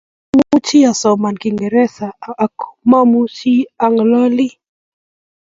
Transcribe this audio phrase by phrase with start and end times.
[0.37, 2.05] Amuchi asomani kiingerese
[2.43, 3.53] aku mamuchi
[3.85, 4.47] ang'oloni